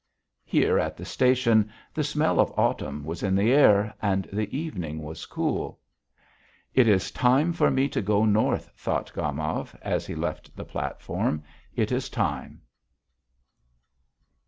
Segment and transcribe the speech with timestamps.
[0.45, 5.03] Here at the station, the smell of autumn was in the air, and the evening
[5.03, 5.79] was cool.
[6.73, 11.43] "It is time for me to go North," thought Gomov, as he left the platform.
[11.75, 12.63] "It is time."